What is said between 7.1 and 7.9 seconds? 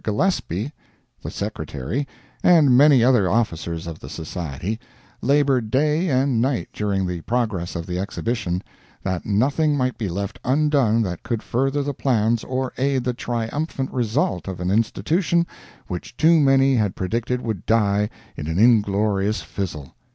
progress of